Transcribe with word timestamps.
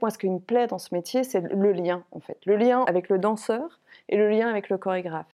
Moi, 0.00 0.10
ce 0.10 0.18
qui 0.18 0.28
me 0.28 0.38
plaît 0.38 0.66
dans 0.66 0.78
ce 0.78 0.94
métier, 0.94 1.24
c'est 1.24 1.40
le 1.40 1.72
lien, 1.72 2.04
en 2.12 2.20
fait. 2.20 2.38
Le 2.46 2.56
lien 2.56 2.84
avec 2.86 3.08
le 3.08 3.18
danseur 3.18 3.80
et 4.08 4.16
le 4.16 4.28
lien 4.28 4.48
avec 4.48 4.68
le 4.68 4.78
chorégraphe. 4.78 5.34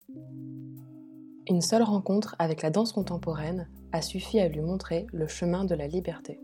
Une 1.49 1.63
seule 1.63 1.83
rencontre 1.83 2.37
avec 2.39 2.63
la 2.63 2.71
danse 2.71 2.93
contemporaine 2.93 3.69
a 3.93 4.03
suffi 4.03 4.39
à 4.39 4.49
lui 4.49 4.61
montrer 4.61 5.07
le 5.13 5.27
chemin 5.27 5.65
de 5.65 5.75
la 5.75 5.89
liberté. 5.89 6.41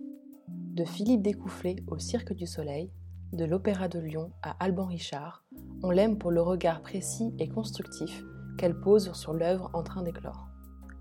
De 0.49 0.85
Philippe 0.85 1.23
Découfflé 1.23 1.77
au 1.87 1.99
Cirque 1.99 2.33
du 2.33 2.47
Soleil, 2.47 2.91
de 3.33 3.45
l'Opéra 3.45 3.89
de 3.89 3.99
Lyon 3.99 4.31
à 4.43 4.57
Alban 4.65 4.87
Richard, 4.87 5.45
on 5.83 5.91
l'aime 5.91 6.19
pour 6.19 6.31
le 6.31 6.43
regard 6.43 6.81
précis 6.81 7.35
et 7.39 7.49
constructif 7.49 8.25
qu'elle 8.59 8.81
pose 8.81 9.13
sur 9.13 9.33
l'œuvre 9.33 9.71
en 9.75 9.83
train 9.83 10.03
d'éclore. 10.03 10.49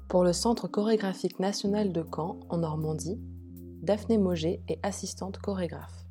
Pour 0.07 0.23
le 0.23 0.33
Centre 0.33 0.67
chorégraphique 0.67 1.39
national 1.39 1.91
de 1.91 2.05
Caen, 2.15 2.39
en 2.49 2.57
Normandie, 2.57 3.19
Daphné 3.81 4.17
Moget 4.17 4.61
est 4.67 4.79
assistante 4.83 5.39
chorégraphe. 5.39 6.04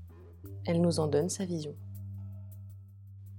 Elle 0.67 0.81
nous 0.81 0.99
en 0.99 1.09
donne 1.09 1.29
sa 1.29 1.45
vision. 1.45 1.75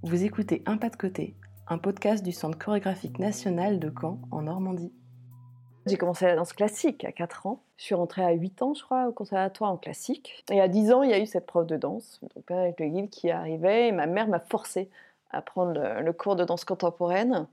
Vous 0.03 0.23
écoutez 0.23 0.61
Un 0.67 0.77
pas 0.77 0.89
de 0.89 0.95
côté, 0.95 1.35
un 1.67 1.79
podcast 1.79 2.23
du 2.23 2.31
Centre 2.31 2.59
chorégraphique 2.59 3.17
national 3.17 3.79
de 3.79 3.91
Caen, 3.99 4.19
en 4.29 4.43
Normandie. 4.43 4.93
J'ai 5.87 5.97
commencé 5.97 6.25
la 6.25 6.35
danse 6.35 6.53
classique 6.53 7.03
à 7.03 7.11
4 7.11 7.47
ans. 7.47 7.63
Je 7.77 7.85
suis 7.85 7.95
rentrée 7.95 8.23
à 8.23 8.31
8 8.31 8.61
ans, 8.61 8.75
je 8.75 8.83
crois, 8.83 9.07
au 9.07 9.11
conservatoire 9.11 9.71
en 9.71 9.77
classique. 9.77 10.45
Et 10.51 10.61
à 10.61 10.67
10 10.67 10.91
ans, 10.91 11.01
il 11.01 11.09
y 11.09 11.13
a 11.13 11.19
eu 11.19 11.25
cette 11.25 11.47
prof 11.47 11.65
de 11.65 11.77
danse, 11.77 12.19
mon 12.21 12.41
père 12.43 12.59
avec 12.59 12.79
le 12.79 12.89
guide 12.89 13.09
qui 13.09 13.31
arrivait, 13.31 13.87
et 13.87 13.91
ma 13.91 14.05
mère 14.05 14.27
m'a 14.27 14.39
forcée 14.39 14.91
à 15.31 15.41
prendre 15.41 15.99
le, 15.99 16.13
cours 16.13 16.35
de 16.35 16.43
danse 16.43 16.63
contemporaine. 16.63 17.47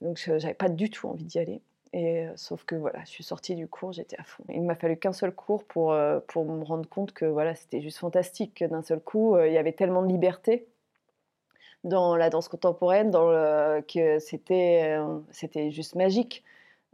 Donc, 0.00 0.18
je 0.18 0.32
n'avais 0.32 0.54
pas 0.54 0.68
du 0.68 0.90
tout 0.90 1.06
envie 1.06 1.24
d'y 1.24 1.38
aller. 1.38 1.60
Et, 1.92 2.26
sauf 2.36 2.64
que 2.64 2.74
voilà, 2.74 3.00
je 3.04 3.10
suis 3.10 3.24
sortie 3.24 3.54
du 3.54 3.66
cours, 3.66 3.92
j'étais 3.92 4.18
à 4.18 4.22
fond. 4.22 4.44
Il 4.48 4.62
m'a 4.62 4.74
fallu 4.74 4.96
qu'un 4.96 5.12
seul 5.12 5.32
cours 5.32 5.64
pour, 5.64 5.96
pour 6.26 6.44
me 6.44 6.62
rendre 6.64 6.88
compte 6.88 7.12
que 7.12 7.24
voilà, 7.24 7.54
c'était 7.54 7.80
juste 7.80 7.98
fantastique, 7.98 8.62
d'un 8.62 8.82
seul 8.82 9.00
coup, 9.00 9.38
il 9.38 9.52
y 9.52 9.58
avait 9.58 9.72
tellement 9.72 10.02
de 10.02 10.08
liberté 10.08 10.66
dans 11.84 12.16
la 12.16 12.28
danse 12.28 12.48
contemporaine 12.48 13.10
que 13.12 14.18
c'était, 14.18 14.98
c'était 15.30 15.70
juste 15.70 15.94
magique. 15.94 16.44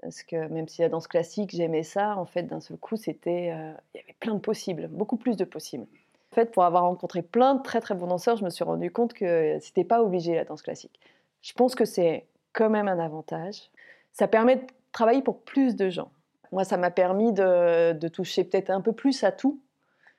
Parce 0.02 0.22
que 0.22 0.48
même 0.48 0.68
si 0.68 0.82
la 0.82 0.88
danse 0.88 1.06
classique, 1.06 1.50
j'aimais 1.52 1.82
ça, 1.82 2.16
en 2.18 2.26
fait, 2.26 2.42
d'un 2.42 2.60
seul 2.60 2.76
coup, 2.76 2.96
c'était, 2.96 3.46
il 3.94 3.98
y 3.98 4.00
avait 4.00 4.14
plein 4.20 4.34
de 4.34 4.40
possibles, 4.40 4.88
beaucoup 4.88 5.16
plus 5.16 5.36
de 5.36 5.44
possibles. 5.44 5.86
En 6.32 6.34
fait, 6.34 6.52
pour 6.52 6.64
avoir 6.64 6.82
rencontré 6.82 7.22
plein 7.22 7.54
de 7.54 7.62
très 7.62 7.80
très 7.80 7.94
bons 7.94 8.08
danseurs, 8.08 8.36
je 8.36 8.44
me 8.44 8.50
suis 8.50 8.64
rendu 8.64 8.90
compte 8.90 9.14
que 9.14 9.56
c'était 9.60 9.84
pas 9.84 10.02
obligé 10.02 10.34
la 10.34 10.44
danse 10.44 10.62
classique. 10.62 11.00
Je 11.42 11.52
pense 11.52 11.74
que 11.74 11.84
c'est 11.84 12.26
quand 12.52 12.70
même 12.70 12.88
un 12.88 12.98
avantage. 12.98 13.70
Ça 14.12 14.28
permet 14.28 14.66
travailler 14.94 15.20
pour 15.20 15.40
plus 15.40 15.76
de 15.76 15.90
gens. 15.90 16.10
Moi, 16.52 16.64
ça 16.64 16.78
m'a 16.78 16.90
permis 16.90 17.32
de, 17.32 18.08
toucher 18.08 18.44
peut-être 18.44 18.70
un 18.70 18.80
peu 18.80 18.92
plus 18.92 19.24
à 19.24 19.32
tout. 19.32 19.60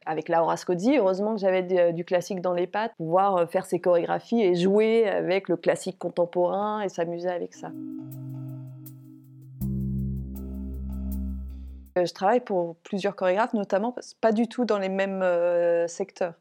Avec 0.05 0.29
Laura 0.29 0.55
Scozzi, 0.55 0.97
heureusement 0.97 1.33
que 1.33 1.39
j'avais 1.41 1.63
du, 1.93 2.05
classique 2.05 2.39
dans 2.39 2.53
les 2.53 2.67
pattes, 2.67 2.93
pouvoir 2.97 3.37
euh, 3.37 3.45
faire 3.47 3.65
ses 3.65 3.79
chorégraphies 3.79 4.39
et 4.39 4.53
jouer 4.53 5.09
avec 5.09 5.49
le 5.49 5.57
classique 5.57 5.97
contemporain 5.97 6.81
et 6.81 6.89
s'amuser 6.89 7.29
avec 7.29 7.55
ça. 7.55 7.71
Je 11.95 12.13
travaille 12.13 12.41
pour 12.41 12.75
plusieurs 12.83 13.15
chorégraphes, 13.15 13.53
notamment 13.53 13.95
pas 14.21 14.31
du 14.31 14.47
tout 14.47 14.65
dans 14.65 14.77
les 14.77 14.89
mêmes 14.89 15.23
euh, 15.23 15.87
secteurs. 15.87 16.33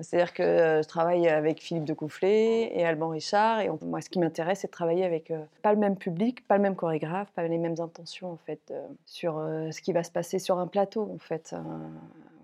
C'est-à-dire 0.00 0.34
que 0.34 0.42
euh, 0.42 0.82
je 0.82 0.88
travaille 0.88 1.26
avec 1.26 1.62
Philippe 1.62 1.84
de 1.84 1.94
Coufflet 1.94 2.70
et 2.76 2.84
Alban 2.84 3.08
Richard. 3.08 3.60
Et 3.60 3.70
moi, 3.82 4.02
ce 4.02 4.10
qui 4.10 4.18
m'intéresse, 4.18 4.60
c'est 4.60 4.66
de 4.66 4.72
travailler 4.72 5.04
avec 5.04 5.30
euh, 5.30 5.42
pas 5.62 5.72
le 5.72 5.78
même 5.78 5.96
public, 5.96 6.46
pas 6.46 6.56
le 6.56 6.62
même 6.62 6.76
chorégraphe, 6.76 7.30
pas 7.32 7.46
les 7.48 7.56
mêmes 7.56 7.80
intentions 7.80 8.32
en 8.32 8.36
fait 8.36 8.60
euh, 8.70 8.86
sur 9.06 9.36
ce 9.70 9.80
qui 9.80 9.92
va 9.92 10.02
se 10.02 10.10
passer 10.10 10.38
sur 10.38 10.58
un 10.58 10.66
plateau 10.66 11.10
en 11.14 11.18
fait. 11.18 11.54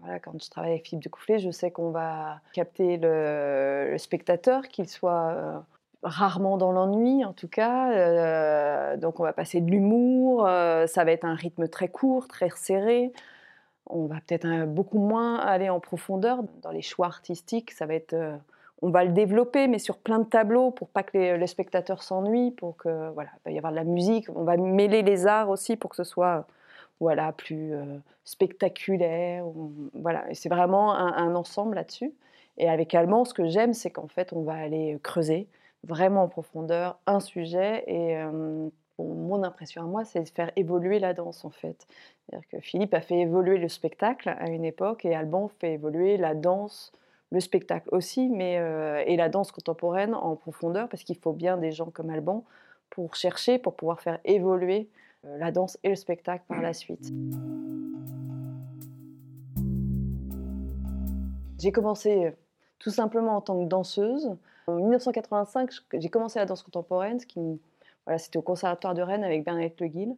Voilà, 0.00 0.18
quand 0.18 0.32
je 0.42 0.50
travaille 0.50 0.72
avec 0.72 0.86
Philippe 0.86 1.04
de 1.04 1.08
Coufflet, 1.08 1.38
je 1.38 1.50
sais 1.50 1.70
qu'on 1.70 1.90
va 1.90 2.40
capter 2.52 2.96
le, 2.96 3.94
spectateur, 3.98 4.66
qu'il 4.66 4.88
soit 4.88 5.62
rarement 6.02 6.56
dans 6.56 6.72
l'ennui 6.72 7.24
en 7.24 7.32
tout 7.32 7.46
cas. 7.46 8.96
donc 8.96 9.20
on 9.20 9.22
va 9.22 9.32
passer 9.32 9.60
de 9.60 9.70
l'humour, 9.70 10.40
ça 10.86 11.04
va 11.04 11.12
être 11.12 11.24
un 11.24 11.34
rythme 11.34 11.68
très 11.68 11.88
court, 11.88 12.26
très 12.26 12.50
serré 12.50 13.12
on 13.86 14.06
va 14.06 14.16
peut-être 14.26 14.46
euh, 14.46 14.66
beaucoup 14.66 14.98
moins 14.98 15.36
aller 15.38 15.68
en 15.68 15.80
profondeur 15.80 16.42
dans 16.62 16.70
les 16.70 16.82
choix 16.82 17.06
artistiques. 17.06 17.72
Ça 17.72 17.86
va 17.86 17.94
être, 17.94 18.14
euh, 18.14 18.36
on 18.80 18.90
va 18.90 19.04
le 19.04 19.12
développer, 19.12 19.68
mais 19.68 19.78
sur 19.78 19.98
plein 19.98 20.18
de 20.18 20.24
tableaux 20.24 20.70
pour 20.70 20.88
pas 20.88 21.02
que 21.02 21.16
les, 21.16 21.46
spectateurs 21.46 22.02
s'ennuient, 22.02 22.52
pour 22.52 22.76
que 22.76 23.10
voilà, 23.10 23.30
il 23.40 23.40
va 23.44 23.50
y 23.52 23.58
avoir 23.58 23.72
de 23.72 23.76
la 23.76 23.84
musique. 23.84 24.28
On 24.34 24.44
va 24.44 24.56
mêler 24.56 25.02
les 25.02 25.26
arts 25.26 25.50
aussi 25.50 25.76
pour 25.76 25.90
que 25.90 25.96
ce 25.96 26.04
soit 26.04 26.46
voilà 27.00 27.32
plus 27.32 27.74
euh, 27.74 27.98
spectaculaire. 28.24 29.44
voilà, 29.94 30.24
c'est 30.32 30.48
vraiment 30.48 30.94
un, 30.94 31.34
ensemble 31.34 31.74
là-dessus. 31.76 32.12
Et 32.58 32.68
avec 32.68 32.94
Allemand, 32.94 33.24
ce 33.24 33.34
que 33.34 33.48
j'aime, 33.48 33.72
c'est 33.72 33.90
qu'en 33.90 34.08
fait, 34.08 34.32
on 34.32 34.42
va 34.42 34.54
aller 34.54 34.98
creuser 35.02 35.48
vraiment 35.84 36.24
en 36.24 36.28
profondeur 36.28 36.98
un 37.06 37.18
sujet 37.18 37.82
et 37.88 38.22
mon 38.98 39.42
impression 39.42 39.82
à 39.82 39.86
moi, 39.86 40.04
c'est 40.04 40.22
de 40.22 40.28
faire 40.28 40.50
évoluer 40.56 40.98
la 40.98 41.14
danse 41.14 41.44
en 41.44 41.50
fait. 41.50 41.86
C'est-à-dire 42.26 42.48
que 42.48 42.60
Philippe 42.60 42.94
a 42.94 43.00
fait 43.00 43.20
évoluer 43.20 43.58
le 43.58 43.68
spectacle 43.68 44.28
à 44.28 44.48
une 44.48 44.64
époque 44.64 45.04
et 45.04 45.14
Alban 45.14 45.48
fait 45.48 45.74
évoluer 45.74 46.16
la 46.16 46.34
danse, 46.34 46.92
le 47.30 47.40
spectacle 47.40 47.88
aussi, 47.92 48.28
mais 48.28 48.58
euh, 48.58 49.02
et 49.06 49.16
la 49.16 49.28
danse 49.28 49.52
contemporaine 49.52 50.14
en 50.14 50.36
profondeur 50.36 50.88
parce 50.88 51.02
qu'il 51.02 51.16
faut 51.16 51.32
bien 51.32 51.56
des 51.56 51.72
gens 51.72 51.90
comme 51.90 52.10
Alban 52.10 52.44
pour 52.90 53.14
chercher, 53.14 53.58
pour 53.58 53.74
pouvoir 53.74 54.00
faire 54.00 54.18
évoluer 54.24 54.88
euh, 55.24 55.38
la 55.38 55.50
danse 55.50 55.78
et 55.82 55.88
le 55.88 55.96
spectacle 55.96 56.44
par 56.46 56.60
la 56.60 56.74
suite. 56.74 57.10
J'ai 61.58 61.72
commencé 61.72 62.26
euh, 62.26 62.30
tout 62.78 62.90
simplement 62.90 63.36
en 63.36 63.40
tant 63.40 63.62
que 63.62 63.68
danseuse. 63.68 64.36
En 64.66 64.74
1985, 64.74 65.70
j'ai 65.94 66.08
commencé 66.08 66.38
la 66.38 66.46
danse 66.46 66.62
contemporaine, 66.62 67.18
ce 67.18 67.26
qui 67.26 67.60
c'était 68.18 68.38
au 68.38 68.42
Conservatoire 68.42 68.94
de 68.94 69.02
Rennes 69.02 69.24
avec 69.24 69.44
Bernadette 69.44 69.80
Le 69.80 69.86
Guil. 69.88 70.16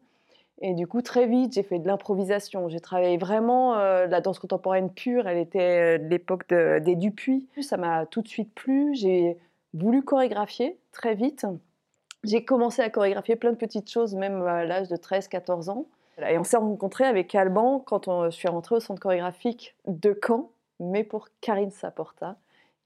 Et 0.61 0.75
du 0.75 0.87
coup, 0.87 1.03
très 1.03 1.27
vite, 1.27 1.53
j'ai 1.53 1.63
fait 1.63 1.79
de 1.79 1.87
l'improvisation. 1.87 2.69
J'ai 2.69 2.81
travaillé 2.81 3.17
vraiment 3.17 3.77
euh, 3.77 4.07
la 4.07 4.21
danse 4.21 4.39
contemporaine 4.39 4.91
pure. 4.91 5.27
Elle 5.27 5.39
était 5.39 5.97
euh, 5.97 5.99
de 5.99 6.09
l'époque 6.09 6.49
des 6.49 6.95
Dupuis. 6.95 7.49
Ça 7.61 7.77
m'a 7.77 8.07
tout 8.07 8.23
de 8.23 8.29
suite 8.29 8.55
plu. 8.55 8.95
J'ai 8.95 9.37
voulu 9.73 10.03
chorégraphier 10.03 10.79
très 10.93 11.15
vite. 11.15 11.47
J'ai 12.23 12.45
commencé 12.45 12.83
à 12.83 12.89
chorégraphier 12.89 13.37
plein 13.37 13.51
de 13.51 13.57
petites 13.57 13.91
choses, 13.91 14.15
même 14.15 14.43
à 14.43 14.65
l'âge 14.65 14.89
de 14.89 14.97
13-14 14.97 15.71
ans. 15.71 15.87
Et 16.19 16.39
on 16.39 16.45
s'est 16.45 16.57
rencontrés 16.57 17.05
avec 17.05 17.35
Alban 17.35 17.81
quand 17.81 18.07
on, 18.07 18.27
je 18.27 18.37
suis 18.37 18.49
rentrée 18.49 18.77
au 18.77 18.81
centre 18.81 19.01
chorégraphique 19.01 19.75
de 19.89 20.19
Caen, 20.25 20.51
mais 20.79 21.03
pour 21.03 21.29
Karine 21.41 21.73
Saporta, 21.73 22.37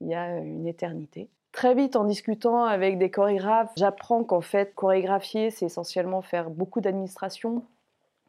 il 0.01 0.07
y 0.07 0.15
a 0.15 0.37
une 0.39 0.65
éternité. 0.65 1.29
Très 1.59 1.75
vite, 1.75 1.97
en 1.97 2.05
discutant 2.05 2.63
avec 2.63 2.97
des 2.97 3.11
chorégraphes, 3.11 3.69
j'apprends 3.75 4.23
qu'en 4.23 4.39
fait, 4.39 4.73
chorégraphier, 4.75 5.51
c'est 5.51 5.65
essentiellement 5.65 6.21
faire 6.21 6.49
beaucoup 6.49 6.79
d'administration, 6.79 7.65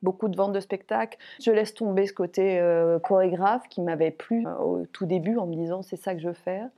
beaucoup 0.03 0.27
de 0.27 0.37
ventes 0.37 0.53
de 0.53 0.59
spectacles. 0.59 1.17
Je 1.41 1.53
laisse 1.53 1.73
tomber 1.73 2.09
ce 2.09 2.13
côté 2.13 2.59
euh, 2.59 2.99
chorégraphe 2.99 3.69
qui 3.69 3.83
m'avait 3.83 4.11
plu 4.11 4.45
euh, 4.49 4.57
au 4.57 4.87
tout 4.87 5.07
début 5.07 5.39
en 5.39 5.47
me 5.47 5.55
disant 5.55 5.83
c'est 5.83 5.95
ça 5.95 6.13
que 6.17 6.21
je 6.21 6.27
veux 6.27 6.35
faire. 6.35 6.69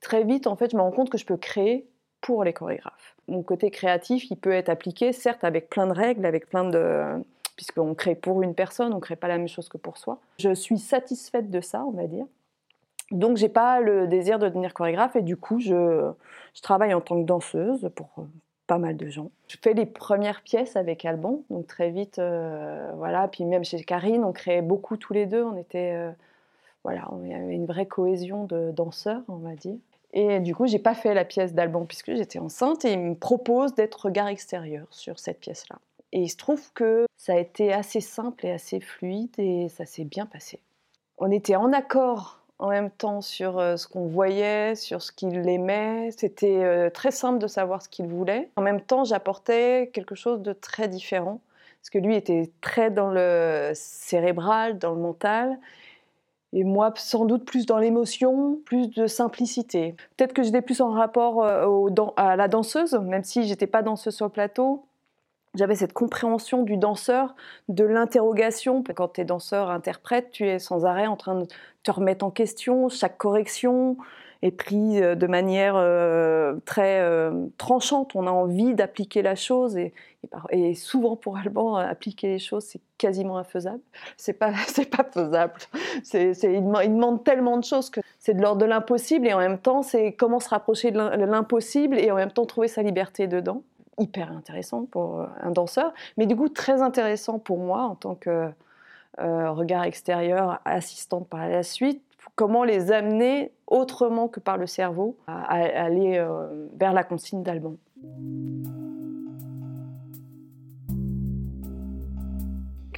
très 0.00 0.22
vite, 0.22 0.46
en 0.46 0.54
fait, 0.54 0.70
je 0.70 0.76
me 0.76 0.82
rends 0.82 0.92
compte 0.92 1.10
que 1.10 1.18
je 1.18 1.26
peux 1.26 1.36
créer 1.36 1.88
pour 2.20 2.44
les 2.44 2.52
chorégraphes. 2.52 3.16
Mon 3.26 3.42
côté 3.42 3.72
créatif, 3.72 4.30
il 4.30 4.36
peut 4.36 4.52
être 4.52 4.68
appliqué, 4.68 5.12
certes, 5.12 5.42
avec 5.42 5.68
plein 5.68 5.88
de 5.88 5.92
règles, 5.92 6.24
avec 6.24 6.48
plein 6.48 6.70
de 6.70 7.20
puisqu'on 7.56 7.96
crée 7.96 8.14
pour 8.14 8.44
une 8.44 8.54
personne, 8.54 8.92
on 8.92 8.96
ne 8.96 9.00
crée 9.00 9.16
pas 9.16 9.26
la 9.26 9.38
même 9.38 9.48
chose 9.48 9.68
que 9.68 9.78
pour 9.78 9.96
soi. 9.98 10.20
Je 10.38 10.54
suis 10.54 10.78
satisfaite 10.78 11.50
de 11.50 11.60
ça, 11.60 11.84
on 11.84 11.90
va 11.90 12.06
dire. 12.06 12.26
Donc 13.10 13.36
j'ai 13.36 13.48
pas 13.48 13.80
le 13.80 14.08
désir 14.08 14.38
de 14.38 14.48
devenir 14.48 14.74
chorégraphe 14.74 15.16
et 15.16 15.22
du 15.22 15.36
coup 15.36 15.60
je, 15.60 16.12
travaille 16.62 16.94
en 16.94 17.00
tant 17.00 17.20
que 17.20 17.26
danseuse 17.26 17.88
pour 17.94 18.08
euh, 18.18 18.22
pas 18.66 18.78
mal 18.78 18.96
de 18.96 19.08
gens. 19.08 19.30
Je 19.48 19.56
fais 19.62 19.74
les 19.74 19.86
premières 19.86 20.42
pièces 20.42 20.76
avec 20.76 21.04
Alban, 21.04 21.42
donc 21.50 21.66
très 21.66 21.90
vite, 21.90 22.18
euh, 22.18 22.90
voilà. 22.96 23.28
Puis 23.28 23.44
même 23.44 23.64
chez 23.64 23.82
Karine, 23.84 24.24
on 24.24 24.32
créait 24.32 24.62
beaucoup 24.62 24.96
tous 24.96 25.12
les 25.12 25.26
deux. 25.26 25.44
On 25.44 25.56
était, 25.56 25.92
euh, 25.94 26.10
voilà, 26.82 27.08
on 27.12 27.22
avait 27.24 27.54
une 27.54 27.66
vraie 27.66 27.86
cohésion 27.86 28.44
de 28.44 28.72
danseurs, 28.72 29.22
on 29.28 29.36
va 29.36 29.54
dire. 29.54 29.76
Et 30.12 30.40
du 30.40 30.54
coup, 30.54 30.66
j'ai 30.66 30.78
pas 30.78 30.94
fait 30.94 31.14
la 31.14 31.24
pièce 31.24 31.52
d'Alban 31.52 31.84
puisque 31.84 32.14
j'étais 32.14 32.38
enceinte 32.38 32.84
et 32.84 32.92
il 32.92 32.98
me 32.98 33.14
propose 33.14 33.74
d'être 33.74 34.06
regard 34.06 34.28
extérieur 34.28 34.86
sur 34.90 35.18
cette 35.18 35.40
pièce-là. 35.40 35.78
Et 36.12 36.20
il 36.20 36.28
se 36.28 36.36
trouve 36.36 36.72
que 36.72 37.06
ça 37.16 37.34
a 37.34 37.36
été 37.36 37.72
assez 37.72 38.00
simple 38.00 38.46
et 38.46 38.50
assez 38.50 38.80
fluide 38.80 39.34
et 39.38 39.68
ça 39.68 39.84
s'est 39.84 40.04
bien 40.04 40.24
passé. 40.24 40.60
On 41.18 41.30
était 41.30 41.56
en 41.56 41.72
accord 41.72 42.40
en 42.58 42.68
même 42.68 42.90
temps 42.90 43.20
sur 43.20 43.58
euh, 43.58 43.76
ce 43.76 43.86
qu'on 43.86 44.06
voyait, 44.06 44.74
sur 44.74 45.02
ce 45.02 45.12
qu'il 45.12 45.48
aimait. 45.48 46.10
C'était 46.16 46.62
euh, 46.64 46.90
très 46.90 47.10
simple 47.10 47.38
de 47.38 47.46
savoir 47.46 47.82
ce 47.82 47.88
qu'il 47.88 48.06
voulait. 48.06 48.50
En 48.56 48.62
même 48.62 48.80
temps, 48.80 49.04
j'apportais 49.04 49.90
quelque 49.92 50.14
chose 50.14 50.40
de 50.40 50.52
très 50.52 50.88
différent, 50.88 51.40
parce 51.80 51.90
que 51.90 51.98
lui 51.98 52.16
était 52.16 52.50
très 52.60 52.90
dans 52.90 53.10
le 53.10 53.72
cérébral, 53.74 54.78
dans 54.78 54.92
le 54.92 55.00
mental, 55.00 55.58
et 56.52 56.64
moi 56.64 56.92
sans 56.96 57.26
doute 57.26 57.44
plus 57.44 57.66
dans 57.66 57.78
l'émotion, 57.78 58.58
plus 58.64 58.88
de 58.88 59.06
simplicité. 59.06 59.94
Peut-être 60.16 60.32
que 60.32 60.42
j'étais 60.42 60.62
plus 60.62 60.80
en 60.80 60.90
rapport 60.90 61.44
euh, 61.44 61.88
à 62.16 62.36
la 62.36 62.48
danseuse, 62.48 62.94
même 62.94 63.24
si 63.24 63.46
j'étais 63.46 63.66
pas 63.66 63.82
danseuse 63.82 64.14
sur 64.14 64.26
le 64.26 64.32
plateau 64.32 64.84
j'avais 65.56 65.74
cette 65.74 65.92
compréhension 65.92 66.62
du 66.62 66.76
danseur, 66.76 67.34
de 67.68 67.84
l'interrogation. 67.84 68.82
Quand 68.94 69.08
tu 69.08 69.20
es 69.20 69.24
danseur, 69.24 69.70
interprète, 69.70 70.30
tu 70.30 70.46
es 70.46 70.58
sans 70.58 70.84
arrêt 70.84 71.06
en 71.06 71.16
train 71.16 71.40
de 71.40 71.46
te 71.82 71.90
remettre 71.90 72.24
en 72.24 72.30
question, 72.30 72.88
chaque 72.88 73.18
correction. 73.18 73.96
est 74.42 74.50
pris 74.50 75.00
de 75.00 75.26
manière 75.26 75.74
très 76.64 77.02
tranchante. 77.58 78.14
On 78.14 78.26
a 78.26 78.30
envie 78.30 78.74
d'appliquer 78.74 79.22
la 79.22 79.34
chose 79.34 79.76
et, 80.50 80.74
souvent 80.74 81.16
pour 81.16 81.38
Alban, 81.38 81.76
appliquer 81.76 82.28
les 82.28 82.38
choses, 82.38 82.64
c'est 82.64 82.80
quasiment 82.98 83.38
infaisable. 83.38 83.80
C'est 84.16 84.34
pas, 84.34 84.52
c'est 84.66 84.90
pas 84.90 85.04
faisable. 85.04 85.54
Il, 86.12 86.62
demande 86.62 87.24
tellement 87.24 87.56
de 87.56 87.64
choses 87.64 87.90
que 87.90 88.00
c'est 88.18 88.34
de 88.34 88.42
l'ordre 88.42 88.60
de 88.60 88.66
l'impossible 88.66 89.26
et 89.26 89.32
en 89.32 89.38
même 89.38 89.58
temps, 89.58 89.82
c'est 89.82 90.12
comment 90.12 90.40
se 90.40 90.48
rapprocher 90.48 90.90
de 90.90 90.98
l'impossible 90.98 91.98
et 91.98 92.10
en 92.10 92.16
même 92.16 92.32
temps 92.32 92.46
trouver 92.46 92.68
sa 92.68 92.82
liberté 92.82 93.26
dedans 93.26 93.62
hyper 93.98 94.32
intéressant 94.32 94.84
pour 94.86 95.20
euh, 95.20 95.26
un 95.40 95.50
danseur, 95.50 95.92
mais 96.16 96.26
du 96.26 96.36
coup 96.36 96.48
très 96.48 96.82
intéressant 96.82 97.38
pour 97.38 97.58
moi 97.58 97.82
en 97.82 97.94
tant 97.94 98.14
que 98.14 98.50
euh, 99.20 99.50
regard 99.50 99.84
extérieur, 99.84 100.60
assistante 100.64 101.28
par 101.28 101.48
la 101.48 101.62
suite, 101.62 102.02
comment 102.34 102.64
les 102.64 102.92
amener 102.92 103.52
autrement 103.66 104.28
que 104.28 104.40
par 104.40 104.58
le 104.58 104.66
cerveau 104.66 105.16
à, 105.26 105.54
aller 105.54 106.18
euh, 106.18 106.68
vers 106.76 106.92
la 106.92 107.02
consigne 107.02 107.42
d'Alban. 107.42 107.76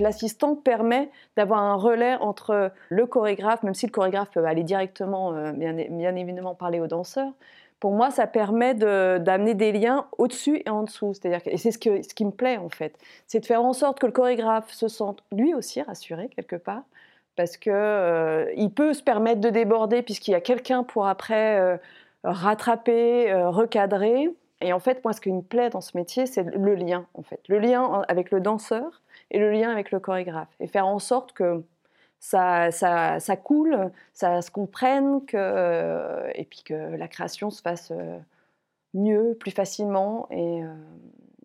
L'assistant 0.01 0.55
permet 0.55 1.11
d'avoir 1.37 1.61
un 1.61 1.75
relais 1.75 2.15
entre 2.17 2.71
le 2.89 3.07
chorégraphe, 3.07 3.65
même 3.65 3.75
si 3.75 3.87
le 3.87 3.91
chorégraphe 3.91 4.31
peut 4.31 4.45
aller 4.45 4.63
directement, 4.63 5.33
bien, 5.53 5.73
bien 5.73 6.15
évidemment, 6.15 6.55
parler 6.55 6.79
aux 6.79 6.87
danseurs, 6.87 7.33
pour 7.81 7.93
moi, 7.93 8.11
ça 8.11 8.27
permet 8.27 8.75
d'amener 8.75 9.55
des 9.55 9.73
liens 9.73 10.07
au-dessus 10.19 10.63
et 10.65 10.71
en 10.71 10.83
dessous. 10.83 11.15
C'est-à-dire 11.15 11.41
et 11.47 11.57
c'est 11.57 11.71
ce, 11.71 11.79
ce 11.79 12.15
qui 12.15 12.25
me 12.25 12.31
plaît 12.31 12.59
en 12.59 12.69
fait, 12.69 12.99
c'est 13.27 13.41
de 13.41 13.47
faire 13.47 13.65
en 13.65 13.73
sorte 13.73 14.01
que 14.01 14.07
le 14.07 14.13
chorégraphe 14.13 14.71
se 14.73 14.89
sente 14.89 15.23
lui 15.33 15.55
aussi 15.55 15.81
rassuré 15.83 16.29
quelque 16.35 16.57
part, 16.57 16.83
parce 17.37 17.57
que 17.57 17.71
euh, 17.71 18.53
il 18.57 18.73
peut 18.73 18.95
se 18.95 19.03
permettre 19.03 19.41
de 19.41 19.51
déborder 19.51 20.03
puisqu'il 20.03 20.33
y 20.33 20.35
a 20.35 20.41
quelqu'un 20.41 20.83
pour 20.83 21.07
après 21.07 21.59
euh, 21.61 21.77
rattraper, 22.25 23.31
euh, 23.31 23.49
recadrer. 23.51 24.29
Et 24.61 24.73
en 24.73 24.81
fait, 24.81 25.05
moi, 25.05 25.13
ce 25.13 25.21
qui 25.21 25.31
me 25.31 25.43
plaît 25.43 25.71
dans 25.71 25.81
ce 25.81 25.97
métier, 25.97 26.27
c'est 26.27 26.43
le 26.43 26.75
lien 26.75 27.07
en 27.15 27.23
fait, 27.23 27.41
le 27.49 27.61
lien 27.61 28.03
avec 28.09 28.33
le 28.33 28.41
danseur 28.41 29.03
et 29.31 29.39
le 29.39 29.53
lien 29.53 29.71
avec 29.71 29.93
le 29.93 30.01
chorégraphe, 30.01 30.49
et 30.59 30.67
faire 30.67 30.87
en 30.87 30.99
sorte 30.99 31.33
que 31.33 31.63
ça, 32.21 32.71
ça, 32.71 33.21
ça, 33.21 33.37
coule, 33.37 33.91
ça 34.13 34.43
se 34.43 34.51
comprenne, 34.51 35.25
que, 35.27 36.31
et 36.35 36.45
puis 36.45 36.63
que 36.65 36.75
la 36.75 37.09
création 37.09 37.51
se 37.51 37.63
fasse 37.63 37.91
euh, 37.91 38.19
mieux, 38.95 39.37
plus 39.39 39.51
facilement. 39.51 40.27
Et, 40.31 40.63
euh, 40.63 40.75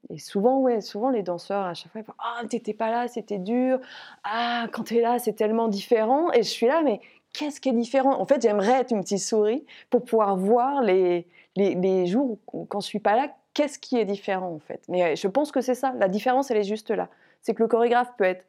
et 0.09 0.19
souvent, 0.19 0.59
ouais, 0.59 0.81
souvent 0.81 1.09
les 1.09 1.23
danseurs, 1.23 1.65
à 1.65 1.73
chaque 1.73 1.91
fois, 1.91 2.01
ils 2.01 2.05
disent 2.05 2.15
Ah, 2.19 2.41
t'étais 2.47 2.73
pas 2.73 2.91
là, 2.91 3.07
c'était 3.07 3.39
dur. 3.39 3.79
Ah, 4.23 4.67
quand 4.71 4.83
t'es 4.83 5.01
là, 5.01 5.19
c'est 5.19 5.33
tellement 5.33 5.67
différent. 5.67 6.31
Et 6.31 6.43
je 6.43 6.49
suis 6.49 6.67
là, 6.67 6.81
mais 6.83 7.01
qu'est-ce 7.33 7.59
qui 7.61 7.69
est 7.69 7.73
différent? 7.73 8.19
En 8.19 8.25
fait, 8.25 8.41
j'aimerais 8.41 8.81
être 8.81 8.91
une 8.91 9.01
petite 9.01 9.19
souris 9.19 9.65
pour 9.89 10.03
pouvoir 10.03 10.35
voir 10.37 10.81
les, 10.81 11.27
les, 11.55 11.75
les 11.75 12.05
jours 12.07 12.37
où, 12.51 12.65
quand 12.65 12.81
je 12.81 12.87
suis 12.87 12.99
pas 12.99 13.15
là, 13.15 13.27
qu'est-ce 13.53 13.79
qui 13.79 13.97
est 13.97 14.05
différent 14.05 14.51
en 14.53 14.59
fait. 14.59 14.83
Mais 14.89 15.15
je 15.15 15.27
pense 15.27 15.51
que 15.51 15.61
c'est 15.61 15.75
ça, 15.75 15.93
la 15.97 16.07
différence, 16.07 16.51
elle 16.51 16.57
est 16.57 16.63
juste 16.63 16.91
là. 16.91 17.09
C'est 17.41 17.53
que 17.53 17.61
le 17.61 17.67
chorégraphe 17.67 18.15
peut 18.17 18.23
être 18.23 18.47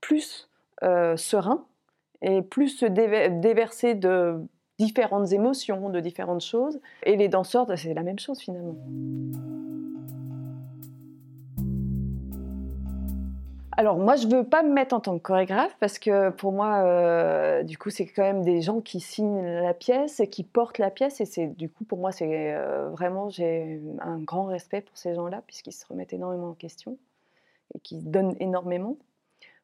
plus 0.00 0.48
euh, 0.82 1.16
serein 1.16 1.64
et 2.22 2.42
plus 2.42 2.68
se 2.68 2.86
déverser 2.86 3.94
de 3.94 4.40
différentes 4.78 5.32
émotions, 5.32 5.90
de 5.90 6.00
différentes 6.00 6.42
choses. 6.42 6.80
Et 7.04 7.16
les 7.16 7.28
danseurs, 7.28 7.66
c'est 7.76 7.94
la 7.94 8.02
même 8.02 8.18
chose 8.18 8.40
finalement. 8.40 8.76
Alors 13.74 13.96
moi, 13.96 14.16
je 14.16 14.28
veux 14.28 14.44
pas 14.44 14.62
me 14.62 14.70
mettre 14.70 14.94
en 14.94 15.00
tant 15.00 15.16
que 15.16 15.22
chorégraphe 15.22 15.74
parce 15.80 15.98
que 15.98 16.28
pour 16.30 16.52
moi, 16.52 16.82
euh, 16.84 17.62
du 17.62 17.78
coup, 17.78 17.88
c'est 17.88 18.06
quand 18.06 18.22
même 18.22 18.44
des 18.44 18.60
gens 18.60 18.80
qui 18.80 19.00
signent 19.00 19.42
la 19.42 19.72
pièce 19.72 20.20
et 20.20 20.28
qui 20.28 20.44
portent 20.44 20.78
la 20.78 20.90
pièce. 20.90 21.20
Et 21.20 21.24
c'est 21.24 21.46
du 21.46 21.70
coup, 21.70 21.84
pour 21.84 21.98
moi, 21.98 22.12
c'est 22.12 22.54
euh, 22.54 22.90
vraiment, 22.90 23.30
j'ai 23.30 23.80
un 24.00 24.18
grand 24.18 24.44
respect 24.44 24.82
pour 24.82 24.96
ces 24.98 25.14
gens-là 25.14 25.42
puisqu'ils 25.46 25.72
se 25.72 25.86
remettent 25.86 26.12
énormément 26.12 26.50
en 26.50 26.54
question 26.54 26.98
et 27.74 27.80
qui 27.80 27.96
donnent 27.96 28.36
énormément. 28.40 28.96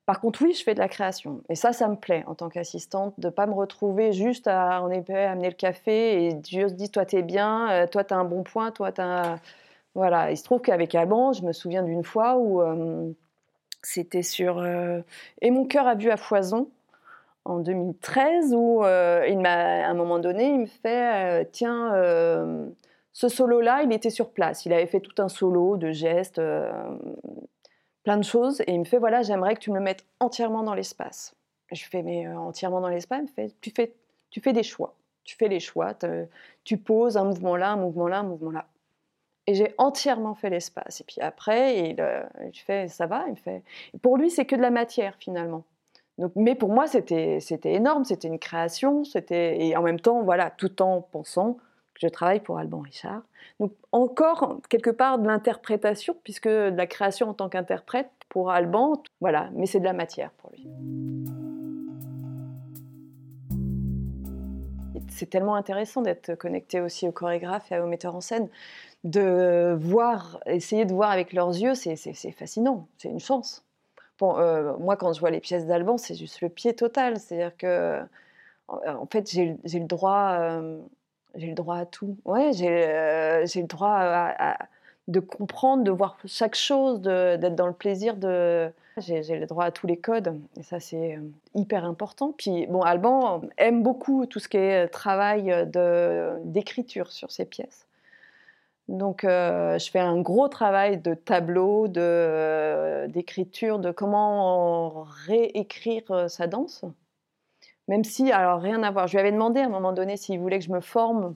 Par 0.09 0.23
contre, 0.23 0.41
oui, 0.41 0.55
je 0.55 0.63
fais 0.63 0.73
de 0.73 0.79
la 0.79 0.89
création. 0.89 1.43
Et 1.51 1.55
ça, 1.55 1.75
ça 1.75 1.87
me 1.87 1.95
plaît 1.95 2.25
en 2.27 2.35
tant 2.35 2.49
qu'assistante, 2.49 3.13
de 3.19 3.27
ne 3.27 3.31
pas 3.31 3.45
me 3.47 3.53
retrouver 3.53 4.13
juste 4.13 4.47
à, 4.47 4.81
en 4.81 4.89
effet, 4.89 5.27
amener 5.27 5.51
le 5.51 5.55
café 5.55 6.25
et 6.25 6.33
Dieu 6.33 6.69
se 6.69 6.73
dit, 6.73 6.91
toi, 6.91 7.05
t'es 7.05 7.21
bien, 7.21 7.71
euh, 7.71 7.87
toi, 7.87 8.05
t'as 8.05 8.17
un 8.17 8.25
bon 8.25 8.43
point, 8.43 8.71
toi, 8.71 8.91
t'as... 8.91 9.37
Voilà. 9.95 10.31
Il 10.31 10.39
se 10.39 10.45
trouve 10.45 10.63
qu'avec 10.63 10.95
Alban, 10.95 11.35
je 11.35 11.43
me 11.43 11.53
souviens 11.53 11.83
d'une 11.83 12.05
fois 12.05 12.39
où 12.39 12.63
euh, 12.63 13.13
c'était 13.83 14.23
sur... 14.23 14.57
Euh, 14.57 15.03
et 15.43 15.51
mon 15.51 15.67
cœur 15.67 15.87
a 15.87 15.95
vu 15.95 16.09
à 16.09 16.17
foison, 16.17 16.71
en 17.45 17.59
2013, 17.59 18.55
où 18.55 18.83
il 19.29 19.39
m'a, 19.41 19.85
à 19.85 19.91
un 19.91 19.95
moment 19.95 20.21
donné, 20.21 20.47
il 20.47 20.61
me 20.61 20.67
fait, 20.67 21.51
tiens, 21.53 21.93
ce 23.13 23.29
solo-là, 23.29 23.83
il 23.83 23.93
était 23.93 24.09
sur 24.09 24.31
place. 24.31 24.65
Il 24.65 24.73
avait 24.73 24.87
fait 24.87 25.01
tout 25.01 25.21
un 25.21 25.29
solo 25.29 25.77
de 25.77 25.91
gestes 25.91 26.41
plein 28.09 28.17
de 28.17 28.25
choses. 28.25 28.63
Et 28.63 28.73
il 28.73 28.79
me 28.79 28.85
fait, 28.85 28.99
voilà, 28.99 29.21
j'aimerais 29.21 29.55
que 29.55 29.61
tu 29.61 29.71
me 29.71 29.77
le 29.77 29.83
mettes 29.83 30.07
entièrement 30.19 30.63
dans 30.63 30.73
l'espace. 30.73 31.35
Je 31.71 31.85
fais, 31.85 32.03
mais 32.03 32.27
euh, 32.27 32.39
entièrement 32.39 32.81
dans 32.81 32.89
l'espace, 32.89 33.19
il 33.19 33.23
me 33.25 33.29
fait, 33.29 33.55
tu 33.61 33.71
fais, 33.71 33.93
tu 34.31 34.41
fais 34.41 34.55
des 34.55 34.63
choix. 34.63 34.95
Tu 35.25 35.37
fais 35.37 35.49
les 35.49 35.61
choix, 35.61 35.93
tu 36.65 36.79
poses 36.79 37.19
un 37.19 37.25
mouvement 37.25 37.55
là, 37.55 37.73
un 37.73 37.77
mouvement 37.77 38.09
là, 38.09 38.21
un 38.21 38.23
mouvement 38.23 38.51
là. 38.51 38.65
Et 39.47 39.53
j'ai 39.53 39.75
entièrement 39.77 40.35
fait 40.35 40.49
l'espace. 40.49 41.03
Et 41.03 41.05
puis 41.05 41.21
après, 41.21 41.91
il, 41.91 42.01
euh, 42.01 42.23
je 42.51 42.63
fais, 42.63 42.89
ça 42.89 43.07
va 43.07 43.25
Il 43.27 43.33
me 43.33 43.37
fait, 43.37 43.63
pour 44.01 44.17
lui, 44.17 44.31
c'est 44.31 44.47
que 44.47 44.57
de 44.57 44.63
la 44.63 44.71
matière 44.71 45.15
finalement. 45.19 45.65
Donc, 46.17 46.33
mais 46.35 46.55
pour 46.55 46.71
moi, 46.71 46.87
c'était, 46.87 47.41
énorme, 47.65 48.05
c'était 48.07 48.29
une 48.29 48.39
création, 48.39 49.05
c'était, 49.05 49.67
et 49.67 49.77
en 49.77 49.83
même 49.83 50.01
temps, 50.01 50.23
voilà, 50.23 50.51
tout 50.51 50.81
en 50.81 51.03
pensant 51.03 51.59
je 51.99 52.09
travaille 52.09 52.41
pour 52.41 52.59
Alban 52.59 52.81
Richard. 52.81 53.23
Donc 53.61 53.73
encore 53.93 54.61
quelque 54.69 54.91
part 54.91 55.19
de 55.19 55.27
l'interprétation, 55.27 56.17
puisque 56.25 56.49
de 56.49 56.75
la 56.77 56.87
création 56.87 57.29
en 57.29 57.35
tant 57.35 57.49
qu'interprète 57.49 58.11
pour 58.29 58.51
Alban, 58.51 59.03
voilà, 59.21 59.51
mais 59.55 59.67
c'est 59.67 59.81
de 59.81 59.85
la 59.85 59.93
matière 59.93 60.31
pour 60.33 60.51
lui. 60.51 60.69
C'est 65.11 65.31
tellement 65.31 65.57
intéressant 65.57 66.03
d'être 66.03 66.35
connecté 66.37 66.81
aussi 66.81 67.09
aux 67.09 67.13
chorégraphes 67.13 67.73
et 67.73 67.79
aux 67.81 67.87
metteurs 67.87 68.15
en 68.15 68.21
scène, 68.21 68.49
de 69.05 69.77
voir, 69.79 70.39
essayer 70.47 70.85
de 70.85 70.93
voir 70.93 71.11
avec 71.11 71.33
leurs 71.33 71.51
yeux, 71.51 71.75
c'est 71.75 71.97
fascinant, 72.33 72.87
c'est 72.99 73.09
une 73.09 73.21
chance. 73.21 73.65
Bon, 74.19 74.37
euh, 74.39 74.77
moi, 74.79 74.97
quand 74.97 75.13
je 75.13 75.21
vois 75.21 75.31
les 75.31 75.41
pièces 75.41 75.67
d'Alban, 75.67 75.97
c'est 75.97 76.15
juste 76.15 76.41
le 76.41 76.49
pied 76.49 76.75
total. 76.75 77.19
C'est-à-dire 77.19 77.57
que, 77.57 78.01
en 78.69 79.07
fait, 79.07 79.31
j'ai 79.31 79.57
le 79.65 79.87
droit, 79.87 80.37
euh, 80.41 80.81
j'ai 81.39 81.47
le 81.49 81.55
droit 81.55 81.79
à 81.79 81.87
tout. 81.87 82.17
Ouais, 82.25 82.51
j'ai 82.53 82.69
euh, 82.69 83.45
le 83.55 83.67
droit 83.67 84.35
de 85.07 85.21
comprendre, 85.21 85.85
de 85.85 85.91
voir 85.91 86.19
chaque 86.27 86.57
chose, 86.57 87.01
d'être 87.01 87.55
dans 87.55 87.67
le 87.67 87.73
plaisir 87.73 88.17
de. 88.17 88.71
J'ai 88.99 89.23
le 89.23 89.47
droit 89.47 89.67
à 89.67 89.71
tous 89.71 89.87
les 89.87 89.97
codes, 89.97 90.35
et 90.59 90.65
ça 90.65 90.81
c'est 90.81 91.17
euh, 91.17 91.21
hyper 91.55 91.85
important. 91.85 92.35
Puis 92.37 92.67
bon, 92.67 92.83
Alban 92.83 93.43
aime 93.57 93.85
beaucoup 93.85 94.27
tout 94.27 94.41
ce 94.41 94.49
qui 94.49 94.57
est 94.57 94.89
travail 94.89 95.69
d'écriture 96.45 97.13
sur 97.13 97.31
ses 97.31 97.45
pièces. 97.45 97.87
Donc 98.89 99.23
euh, 99.23 99.79
je 99.79 99.89
fais 99.91 100.01
un 100.01 100.21
gros 100.21 100.49
travail 100.49 100.99
de 100.99 101.15
tableau, 101.15 101.87
d'écriture, 103.07 103.79
de 103.79 103.93
comment 103.93 105.07
réécrire 105.27 106.29
sa 106.29 106.49
danse. 106.49 106.85
Même 107.89 108.05
si, 108.05 108.31
alors 108.31 108.61
rien 108.61 108.83
à 108.83 108.91
voir, 108.91 109.07
je 109.07 109.13
lui 109.13 109.21
avais 109.21 109.33
demandé 109.33 109.61
à 109.61 109.65
un 109.65 109.71
moment 109.71 109.93
donné 109.93 110.17
s'il 110.17 110.39
voulait 110.39 110.59
que 110.59 110.65
je 110.65 110.71
me 110.73 110.81
forme 110.81 111.35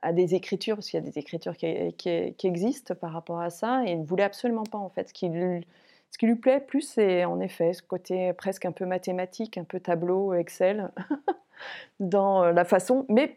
à 0.00 0.12
des 0.12 0.34
écritures, 0.34 0.76
parce 0.76 0.88
qu'il 0.88 0.98
y 0.98 1.02
a 1.02 1.06
des 1.06 1.18
écritures 1.18 1.56
qui, 1.56 2.34
existent 2.44 2.94
par 2.94 3.12
rapport 3.12 3.40
à 3.40 3.50
ça, 3.50 3.84
et 3.86 3.92
il 3.92 4.00
ne 4.00 4.06
voulait 4.06 4.24
absolument 4.24 4.64
pas 4.64 4.78
en 4.78 4.88
fait. 4.88 5.08
Ce 5.08 5.14
qui, 5.14 5.28
lui, 5.28 5.66
ce 6.10 6.18
qui 6.18 6.26
lui 6.26 6.34
plaît 6.34 6.60
plus, 6.60 6.80
c'est 6.80 7.24
en 7.24 7.40
effet 7.40 7.74
ce 7.74 7.82
côté 7.82 8.32
presque 8.32 8.64
un 8.64 8.72
peu 8.72 8.86
mathématique, 8.86 9.58
un 9.58 9.64
peu 9.64 9.80
tableau, 9.80 10.34
Excel, 10.34 10.90
dans 12.00 12.50
la 12.50 12.64
façon, 12.64 13.04
mais 13.08 13.36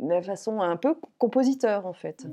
la 0.00 0.22
façon 0.22 0.60
un 0.60 0.76
peu 0.76 0.96
compositeur 1.18 1.86
en 1.86 1.92
fait. 1.92 2.26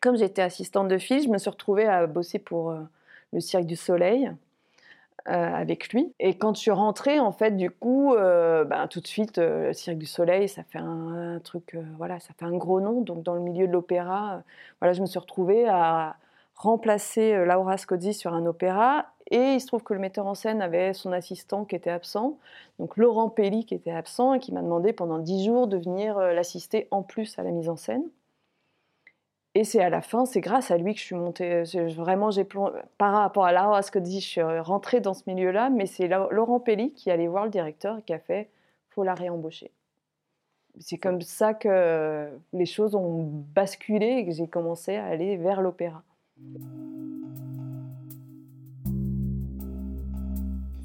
Comme 0.00 0.16
j'étais 0.16 0.42
assistante 0.42 0.86
de 0.86 0.98
fille, 0.98 1.22
je 1.22 1.28
me 1.28 1.38
suis 1.38 1.50
retrouvée 1.50 1.86
à 1.86 2.06
bosser 2.06 2.38
pour 2.38 2.70
euh, 2.70 2.80
le 3.32 3.40
Cirque 3.40 3.66
du 3.66 3.76
Soleil. 3.76 4.32
Euh, 5.28 5.54
avec 5.54 5.90
lui. 5.90 6.14
Et 6.20 6.38
quand 6.38 6.54
je 6.54 6.60
suis 6.60 6.70
rentrée, 6.70 7.20
en 7.20 7.32
fait, 7.32 7.50
du 7.50 7.70
coup, 7.70 8.14
euh, 8.14 8.64
ben, 8.64 8.86
tout 8.86 9.00
de 9.00 9.06
suite, 9.06 9.36
euh, 9.36 9.66
le 9.66 9.72
Cirque 9.74 9.98
du 9.98 10.06
Soleil, 10.06 10.48
ça 10.48 10.62
fait 10.62 10.78
un, 10.78 11.38
truc, 11.44 11.76
voilà, 11.98 12.18
ça 12.18 12.32
fait 12.38 12.46
un 12.46 12.56
gros 12.56 12.80
nom. 12.80 13.02
Donc, 13.02 13.24
dans 13.24 13.34
le 13.34 13.40
milieu 13.40 13.66
de 13.66 13.72
l'opéra, 13.72 14.42
voilà, 14.80 14.94
je 14.94 15.02
me 15.02 15.06
suis 15.06 15.18
retrouvée 15.18 15.68
à 15.68 16.16
remplacer 16.54 17.44
Laura 17.44 17.76
Scozzi 17.76 18.14
sur 18.14 18.32
un 18.32 18.46
opéra. 18.46 19.06
Et 19.30 19.52
il 19.54 19.60
se 19.60 19.66
trouve 19.66 19.82
que 19.82 19.92
le 19.92 20.00
metteur 20.00 20.26
en 20.26 20.34
scène 20.34 20.62
avait 20.62 20.94
son 20.94 21.12
assistant 21.12 21.66
qui 21.66 21.76
était 21.76 21.90
absent, 21.90 22.38
donc 22.78 22.96
Laurent 22.96 23.28
Pelli 23.28 23.66
qui 23.66 23.74
était 23.74 23.90
absent 23.90 24.32
et 24.32 24.38
qui 24.38 24.52
m'a 24.54 24.62
demandé 24.62 24.94
pendant 24.94 25.18
dix 25.18 25.44
jours 25.44 25.66
de 25.66 25.76
venir 25.76 26.18
l'assister 26.18 26.88
en 26.90 27.02
plus 27.02 27.38
à 27.38 27.42
la 27.42 27.50
mise 27.50 27.68
en 27.68 27.76
scène. 27.76 28.04
Et 29.58 29.64
c'est 29.64 29.82
à 29.82 29.90
la 29.90 30.02
fin, 30.02 30.24
c'est 30.24 30.40
grâce 30.40 30.70
à 30.70 30.78
lui 30.78 30.94
que 30.94 31.00
je 31.00 31.04
suis 31.04 31.16
montée. 31.16 31.64
Vraiment, 31.96 32.30
j'ai 32.30 32.44
par 32.44 33.12
rapport 33.12 33.44
à 33.44 33.50
Lara 33.50 33.80
dit, 33.96 34.20
je 34.20 34.24
suis 34.24 34.40
rentrée 34.40 35.00
dans 35.00 35.14
ce 35.14 35.24
milieu-là, 35.26 35.68
mais 35.68 35.86
c'est 35.86 36.06
Laurent 36.06 36.60
Pelli 36.60 36.92
qui 36.92 37.10
allait 37.10 37.26
voir 37.26 37.42
le 37.42 37.50
directeur 37.50 37.98
et 37.98 38.02
qui 38.02 38.12
a 38.12 38.20
fait 38.20 38.50
faut 38.90 39.02
la 39.02 39.14
réembaucher. 39.14 39.72
C'est 40.78 40.96
comme 40.96 41.20
ça 41.22 41.54
que 41.54 42.28
les 42.52 42.66
choses 42.66 42.94
ont 42.94 43.24
basculé 43.52 44.18
et 44.18 44.26
que 44.26 44.30
j'ai 44.30 44.46
commencé 44.46 44.94
à 44.94 45.06
aller 45.06 45.36
vers 45.36 45.60
l'opéra. 45.60 46.04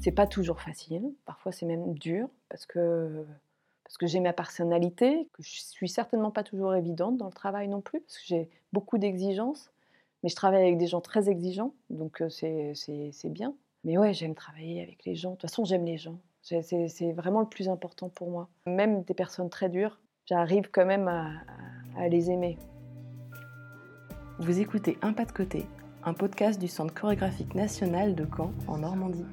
C'est 0.00 0.10
pas 0.10 0.26
toujours 0.26 0.60
facile, 0.60 1.12
parfois 1.26 1.52
c'est 1.52 1.64
même 1.64 1.94
dur 1.94 2.26
parce 2.48 2.66
que 2.66 3.24
parce 3.84 3.96
que 3.98 4.06
j'ai 4.06 4.20
ma 4.20 4.32
personnalité, 4.32 5.28
que 5.32 5.42
je 5.42 5.60
suis 5.60 5.88
certainement 5.88 6.30
pas 6.30 6.42
toujours 6.42 6.74
évidente 6.74 7.16
dans 7.16 7.26
le 7.26 7.32
travail 7.32 7.68
non 7.68 7.80
plus, 7.80 8.00
parce 8.00 8.18
que 8.18 8.24
j'ai 8.26 8.50
beaucoup 8.72 8.98
d'exigences, 8.98 9.70
mais 10.22 10.28
je 10.28 10.36
travaille 10.36 10.62
avec 10.62 10.78
des 10.78 10.86
gens 10.86 11.00
très 11.00 11.28
exigeants, 11.28 11.74
donc 11.90 12.22
c'est 12.30 12.74
bien. 13.26 13.54
Mais 13.84 13.98
ouais, 13.98 14.14
j'aime 14.14 14.34
travailler 14.34 14.82
avec 14.82 15.04
les 15.04 15.14
gens. 15.14 15.32
De 15.32 15.34
toute 15.36 15.50
façon, 15.50 15.64
j'aime 15.64 15.84
les 15.84 15.98
gens. 15.98 16.18
C'est 16.40 17.12
vraiment 17.12 17.40
le 17.40 17.48
plus 17.48 17.68
important 17.68 18.08
pour 18.08 18.30
moi. 18.30 18.48
Même 18.66 19.02
des 19.02 19.14
personnes 19.14 19.50
très 19.50 19.68
dures, 19.68 20.00
j'arrive 20.26 20.70
quand 20.70 20.86
même 20.86 21.08
à, 21.08 21.30
à 21.96 22.08
les 22.08 22.30
aimer. 22.30 22.56
Vous 24.38 24.60
écoutez 24.60 24.98
Un 25.02 25.12
pas 25.12 25.26
de 25.26 25.32
côté, 25.32 25.66
un 26.02 26.14
podcast 26.14 26.58
du 26.58 26.68
Centre 26.68 26.94
chorégraphique 26.94 27.54
national 27.54 28.14
de 28.14 28.26
Caen 28.36 28.52
en 28.66 28.78
Normandie. 28.78 29.24